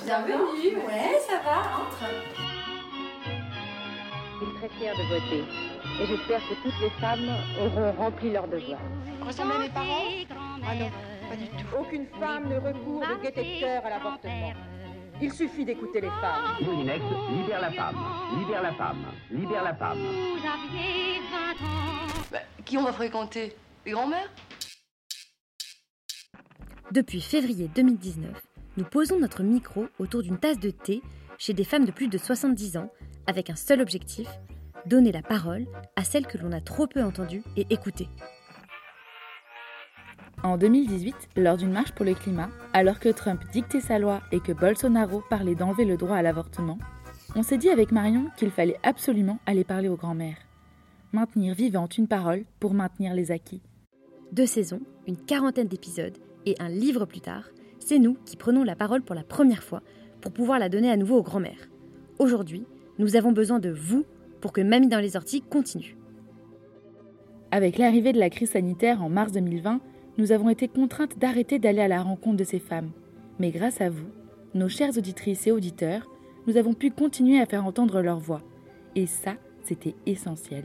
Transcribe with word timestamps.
Bienvenue. 0.00 0.76
Ouais, 0.86 1.20
ça 1.28 1.38
va, 1.44 1.58
entre. 1.80 2.06
Je 4.40 4.44
suis 4.44 4.54
très 4.56 4.68
fière 4.70 4.94
de 4.96 5.02
voter. 5.02 5.44
Et 6.00 6.06
j'espère 6.06 6.40
que 6.48 6.54
toutes 6.62 6.80
les 6.80 6.90
femmes 6.98 7.28
auront 7.60 7.92
rempli 7.92 8.32
leur 8.32 8.48
devoir. 8.48 8.80
Ressemble 9.20 9.52
à 9.52 9.58
mes 9.58 9.68
parents? 9.68 10.08
Ah 10.66 10.74
non, 10.74 10.90
pas 11.28 11.36
du 11.36 11.46
tout. 11.48 11.76
Aucune 11.78 12.06
femme 12.18 12.48
ne 12.48 12.56
recourt 12.56 13.06
de 13.06 13.22
gaieté 13.22 13.42
de 13.42 13.60
cœur 13.60 13.84
à 13.84 13.90
l'avortement. 13.90 14.54
Il 15.20 15.32
suffit 15.32 15.64
d'écouter 15.64 16.00
les 16.00 16.10
femmes. 16.10 16.56
Moulinex, 16.62 17.04
libère 17.30 17.60
la 17.60 17.70
femme, 17.70 17.96
libère 18.38 18.62
la 18.62 18.72
femme, 18.72 19.04
libère 19.30 19.62
la 19.62 19.74
femme. 19.74 19.98
Bah, 22.30 22.38
qui 22.64 22.78
on 22.78 22.82
va 22.82 22.92
fréquenter? 22.92 23.54
Les 23.84 23.92
grands-mères? 23.92 24.30
Depuis 26.90 27.20
février 27.20 27.68
2019, 27.68 28.42
nous 28.76 28.84
posons 28.84 29.18
notre 29.18 29.42
micro 29.42 29.86
autour 29.98 30.22
d'une 30.22 30.38
tasse 30.38 30.58
de 30.58 30.70
thé 30.70 31.02
chez 31.38 31.52
des 31.52 31.64
femmes 31.64 31.84
de 31.84 31.90
plus 31.90 32.08
de 32.08 32.18
70 32.18 32.76
ans 32.76 32.90
avec 33.26 33.50
un 33.50 33.56
seul 33.56 33.80
objectif, 33.80 34.28
donner 34.86 35.12
la 35.12 35.22
parole 35.22 35.66
à 35.96 36.04
celles 36.04 36.26
que 36.26 36.38
l'on 36.38 36.52
a 36.52 36.60
trop 36.60 36.86
peu 36.86 37.02
entendues 37.02 37.42
et 37.56 37.66
écoutées. 37.70 38.08
En 40.42 40.56
2018, 40.56 41.14
lors 41.36 41.56
d'une 41.56 41.70
marche 41.70 41.92
pour 41.92 42.04
le 42.04 42.14
climat, 42.14 42.48
alors 42.72 42.98
que 42.98 43.10
Trump 43.10 43.40
dictait 43.52 43.80
sa 43.80 43.98
loi 43.98 44.22
et 44.32 44.40
que 44.40 44.52
Bolsonaro 44.52 45.22
parlait 45.30 45.54
d'enlever 45.54 45.84
le 45.84 45.96
droit 45.96 46.16
à 46.16 46.22
l'avortement, 46.22 46.78
on 47.36 47.42
s'est 47.42 47.58
dit 47.58 47.70
avec 47.70 47.92
Marion 47.92 48.26
qu'il 48.36 48.50
fallait 48.50 48.80
absolument 48.82 49.38
aller 49.46 49.64
parler 49.64 49.88
aux 49.88 49.96
grands-mères. 49.96 50.38
Maintenir 51.12 51.54
vivante 51.54 51.96
une 51.96 52.08
parole 52.08 52.44
pour 52.58 52.74
maintenir 52.74 53.14
les 53.14 53.30
acquis. 53.30 53.62
Deux 54.32 54.46
saisons, 54.46 54.80
une 55.06 55.16
quarantaine 55.16 55.68
d'épisodes 55.68 56.18
et 56.46 56.56
un 56.58 56.68
livre 56.68 57.04
plus 57.04 57.20
tard, 57.20 57.44
c'est 57.84 57.98
nous 57.98 58.16
qui 58.24 58.36
prenons 58.36 58.62
la 58.62 58.76
parole 58.76 59.02
pour 59.02 59.14
la 59.14 59.24
première 59.24 59.62
fois 59.62 59.82
pour 60.20 60.32
pouvoir 60.32 60.58
la 60.58 60.68
donner 60.68 60.90
à 60.90 60.96
nouveau 60.96 61.18
aux 61.18 61.22
grands-mères. 61.22 61.68
Aujourd'hui, 62.18 62.64
nous 62.98 63.16
avons 63.16 63.32
besoin 63.32 63.58
de 63.58 63.70
vous 63.70 64.04
pour 64.40 64.52
que 64.52 64.60
Mamie 64.60 64.88
dans 64.88 65.00
les 65.00 65.16
orties 65.16 65.42
continue. 65.42 65.96
Avec 67.50 67.78
l'arrivée 67.78 68.12
de 68.12 68.18
la 68.18 68.30
crise 68.30 68.50
sanitaire 68.50 69.02
en 69.02 69.08
mars 69.08 69.32
2020, 69.32 69.80
nous 70.18 70.32
avons 70.32 70.48
été 70.48 70.68
contraintes 70.68 71.18
d'arrêter 71.18 71.58
d'aller 71.58 71.80
à 71.80 71.88
la 71.88 72.02
rencontre 72.02 72.36
de 72.36 72.44
ces 72.44 72.58
femmes. 72.58 72.90
Mais 73.38 73.50
grâce 73.50 73.80
à 73.80 73.90
vous, 73.90 74.08
nos 74.54 74.68
chères 74.68 74.96
auditrices 74.96 75.46
et 75.46 75.52
auditeurs, 75.52 76.08
nous 76.46 76.56
avons 76.56 76.74
pu 76.74 76.90
continuer 76.90 77.40
à 77.40 77.46
faire 77.46 77.66
entendre 77.66 78.00
leur 78.00 78.18
voix. 78.18 78.42
Et 78.94 79.06
ça, 79.06 79.34
c'était 79.62 79.94
essentiel. 80.06 80.64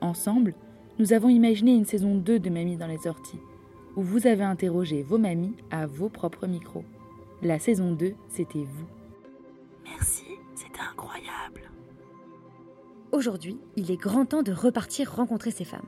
Ensemble, 0.00 0.54
nous 0.98 1.12
avons 1.12 1.28
imaginé 1.28 1.74
une 1.74 1.84
saison 1.84 2.16
2 2.16 2.38
de 2.38 2.50
Mamie 2.50 2.76
dans 2.76 2.86
les 2.86 3.06
orties, 3.06 3.40
où 4.00 4.02
vous 4.02 4.26
avez 4.26 4.44
interrogé 4.44 5.02
vos 5.02 5.18
mamies 5.18 5.54
à 5.70 5.86
vos 5.86 6.08
propres 6.08 6.46
micros. 6.46 6.84
La 7.42 7.58
saison 7.58 7.92
2, 7.92 8.14
c'était 8.30 8.64
vous. 8.64 8.86
Merci, 9.84 10.24
c'était 10.54 10.80
incroyable. 10.90 11.70
Aujourd'hui, 13.12 13.58
il 13.76 13.90
est 13.90 13.98
grand 14.00 14.24
temps 14.24 14.42
de 14.42 14.52
repartir 14.52 15.14
rencontrer 15.14 15.50
ces 15.50 15.66
femmes. 15.66 15.84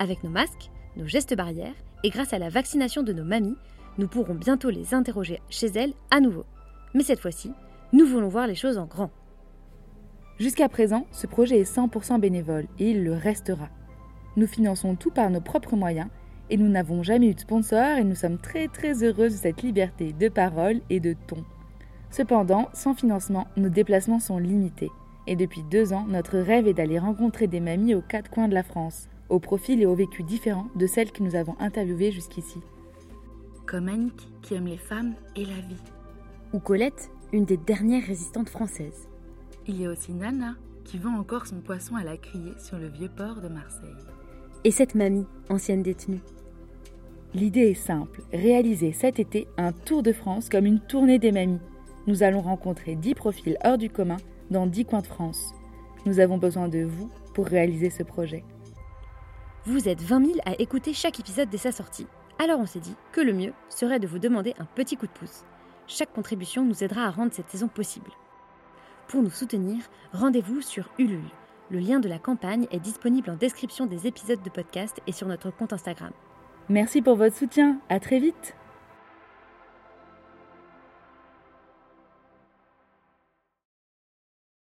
Avec 0.00 0.24
nos 0.24 0.30
masques, 0.30 0.72
nos 0.96 1.06
gestes 1.06 1.36
barrières 1.36 1.76
et 2.02 2.10
grâce 2.10 2.32
à 2.32 2.40
la 2.40 2.48
vaccination 2.48 3.04
de 3.04 3.12
nos 3.12 3.22
mamies, 3.22 3.56
nous 3.98 4.08
pourrons 4.08 4.34
bientôt 4.34 4.70
les 4.70 4.92
interroger 4.92 5.40
chez 5.48 5.68
elles 5.68 5.94
à 6.10 6.18
nouveau. 6.18 6.46
Mais 6.92 7.04
cette 7.04 7.20
fois-ci, 7.20 7.52
nous 7.92 8.04
voulons 8.04 8.28
voir 8.28 8.48
les 8.48 8.56
choses 8.56 8.78
en 8.78 8.86
grand. 8.86 9.12
Jusqu'à 10.40 10.68
présent, 10.68 11.06
ce 11.12 11.28
projet 11.28 11.60
est 11.60 11.72
100% 11.72 12.18
bénévole 12.18 12.66
et 12.80 12.90
il 12.90 13.04
le 13.04 13.14
restera. 13.14 13.68
Nous 14.36 14.48
finançons 14.48 14.96
tout 14.96 15.12
par 15.12 15.30
nos 15.30 15.40
propres 15.40 15.76
moyens 15.76 16.08
et 16.50 16.56
nous 16.56 16.68
n'avons 16.68 17.02
jamais 17.02 17.30
eu 17.30 17.34
de 17.34 17.40
sponsor 17.40 17.98
et 17.98 18.04
nous 18.04 18.14
sommes 18.14 18.38
très 18.38 18.68
très 18.68 19.02
heureuses 19.02 19.32
de 19.32 19.38
cette 19.38 19.62
liberté 19.62 20.12
de 20.12 20.28
parole 20.28 20.80
et 20.90 21.00
de 21.00 21.14
ton. 21.26 21.44
Cependant, 22.10 22.68
sans 22.72 22.94
financement, 22.94 23.48
nos 23.56 23.68
déplacements 23.68 24.20
sont 24.20 24.38
limités. 24.38 24.90
Et 25.26 25.36
depuis 25.36 25.62
deux 25.62 25.92
ans, 25.92 26.06
notre 26.08 26.38
rêve 26.38 26.68
est 26.68 26.74
d'aller 26.74 26.98
rencontrer 26.98 27.46
des 27.46 27.60
mamies 27.60 27.94
aux 27.94 28.02
quatre 28.02 28.30
coins 28.30 28.48
de 28.48 28.54
la 28.54 28.62
France, 28.62 29.08
au 29.28 29.40
profil 29.40 29.82
et 29.82 29.86
au 29.86 29.94
vécu 29.94 30.22
différents 30.22 30.68
de 30.76 30.86
celles 30.86 31.12
que 31.12 31.22
nous 31.22 31.34
avons 31.34 31.56
interviewées 31.58 32.12
jusqu'ici. 32.12 32.60
Comme 33.66 33.88
Annick, 33.88 34.28
qui 34.42 34.54
aime 34.54 34.66
les 34.66 34.76
femmes 34.76 35.14
et 35.34 35.44
la 35.44 35.54
vie. 35.54 35.82
Ou 36.52 36.60
Colette, 36.60 37.10
une 37.32 37.46
des 37.46 37.56
dernières 37.56 38.04
résistantes 38.04 38.50
françaises. 38.50 39.08
Il 39.66 39.80
y 39.80 39.86
a 39.86 39.90
aussi 39.90 40.12
Nana, 40.12 40.56
qui 40.84 40.98
vend 40.98 41.16
encore 41.18 41.46
son 41.46 41.60
poisson 41.60 41.96
à 41.96 42.04
la 42.04 42.18
criée 42.18 42.52
sur 42.58 42.78
le 42.78 42.88
vieux 42.88 43.08
port 43.08 43.40
de 43.40 43.48
Marseille. 43.48 43.88
Et 44.66 44.70
cette 44.70 44.94
mamie, 44.94 45.26
ancienne 45.50 45.82
détenue. 45.82 46.20
L'idée 47.34 47.70
est 47.70 47.74
simple, 47.74 48.22
réaliser 48.32 48.92
cet 48.92 49.18
été 49.18 49.46
un 49.58 49.72
tour 49.72 50.02
de 50.02 50.12
France 50.12 50.48
comme 50.48 50.64
une 50.64 50.80
tournée 50.80 51.18
des 51.18 51.32
mamies. 51.32 51.60
Nous 52.06 52.22
allons 52.22 52.40
rencontrer 52.40 52.94
10 52.94 53.14
profils 53.14 53.58
hors 53.62 53.76
du 53.76 53.90
commun 53.90 54.16
dans 54.50 54.66
10 54.66 54.86
coins 54.86 55.02
de 55.02 55.06
France. 55.06 55.52
Nous 56.06 56.18
avons 56.18 56.38
besoin 56.38 56.68
de 56.68 56.82
vous 56.82 57.10
pour 57.34 57.46
réaliser 57.46 57.90
ce 57.90 58.02
projet. 58.02 58.42
Vous 59.66 59.86
êtes 59.86 60.00
20 60.00 60.26
000 60.26 60.38
à 60.46 60.58
écouter 60.58 60.94
chaque 60.94 61.20
épisode 61.20 61.50
dès 61.50 61.58
sa 61.58 61.72
sortie. 61.72 62.06
Alors 62.38 62.58
on 62.58 62.66
s'est 62.66 62.80
dit 62.80 62.96
que 63.12 63.20
le 63.20 63.34
mieux 63.34 63.52
serait 63.68 64.00
de 64.00 64.06
vous 64.06 64.18
demander 64.18 64.54
un 64.58 64.64
petit 64.64 64.96
coup 64.96 65.06
de 65.06 65.12
pouce. 65.12 65.44
Chaque 65.86 66.12
contribution 66.14 66.64
nous 66.64 66.82
aidera 66.82 67.04
à 67.04 67.10
rendre 67.10 67.34
cette 67.34 67.50
saison 67.50 67.68
possible. 67.68 68.10
Pour 69.08 69.22
nous 69.22 69.30
soutenir, 69.30 69.84
rendez-vous 70.12 70.62
sur 70.62 70.88
Ulule. 70.98 71.20
Le 71.70 71.78
lien 71.78 71.98
de 71.98 72.08
la 72.08 72.18
campagne 72.18 72.66
est 72.70 72.80
disponible 72.80 73.30
en 73.30 73.36
description 73.36 73.86
des 73.86 74.06
épisodes 74.06 74.42
de 74.42 74.50
podcast 74.50 75.00
et 75.06 75.12
sur 75.12 75.26
notre 75.26 75.50
compte 75.50 75.72
Instagram. 75.72 76.12
Merci 76.68 77.00
pour 77.00 77.16
votre 77.16 77.36
soutien, 77.36 77.78
à 77.88 78.00
très 78.00 78.18
vite 78.18 78.54